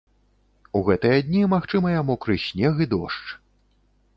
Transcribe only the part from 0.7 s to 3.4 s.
У гэтыя дні магчымыя мокры снег і дождж.